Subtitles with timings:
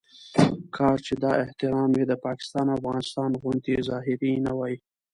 [0.75, 4.75] کاش چې دا احترام یې د پاکستان او افغانستان غوندې ظاهري نه وي.